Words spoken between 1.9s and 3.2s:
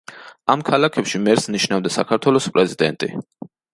საქართველოს პრეზიდენტი.